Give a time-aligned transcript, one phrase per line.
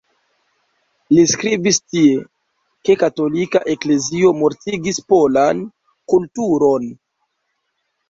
[1.17, 2.15] Li skribis tie,
[2.89, 5.65] ke katolika eklezio "mortigis polan
[6.17, 6.93] kulturon".